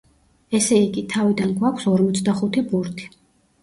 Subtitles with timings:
[0.59, 3.11] ესე იგი, თავიდან გვაქვს ორმოცდახუთი ბურთი.